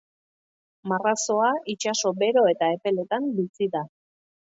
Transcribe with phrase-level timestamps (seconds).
[0.91, 3.89] Marrazoa itsaso bero edo epeletan bizi da.